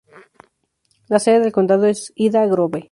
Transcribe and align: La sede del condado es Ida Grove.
La 1.09 1.19
sede 1.19 1.41
del 1.41 1.51
condado 1.51 1.85
es 1.85 2.11
Ida 2.15 2.47
Grove. 2.47 2.79